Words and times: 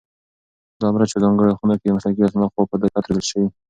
دا 0.79 0.87
مرچ 0.93 1.09
په 1.13 1.19
ځانګړو 1.23 1.57
خونو 1.59 1.75
کې 1.79 1.85
د 1.87 1.91
مسلکي 1.95 2.21
کسانو 2.23 2.43
لخوا 2.45 2.63
په 2.71 2.75
دقت 2.83 3.03
روزل 3.05 3.25
شوي. 3.31 3.47